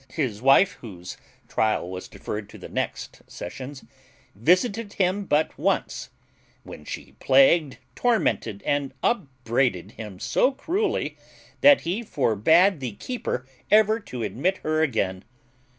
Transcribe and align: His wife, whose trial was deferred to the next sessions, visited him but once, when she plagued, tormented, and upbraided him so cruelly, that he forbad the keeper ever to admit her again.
His 0.15 0.41
wife, 0.41 0.71
whose 0.81 1.15
trial 1.47 1.87
was 1.87 2.07
deferred 2.07 2.49
to 2.49 2.57
the 2.57 2.67
next 2.69 3.21
sessions, 3.27 3.85
visited 4.33 4.93
him 4.93 5.25
but 5.25 5.55
once, 5.59 6.09
when 6.63 6.85
she 6.85 7.11
plagued, 7.19 7.77
tormented, 7.93 8.63
and 8.65 8.95
upbraided 9.03 9.91
him 9.91 10.19
so 10.19 10.53
cruelly, 10.53 11.17
that 11.59 11.81
he 11.81 12.01
forbad 12.01 12.79
the 12.79 12.93
keeper 12.93 13.45
ever 13.69 13.99
to 13.99 14.23
admit 14.23 14.57
her 14.63 14.81
again. 14.81 15.23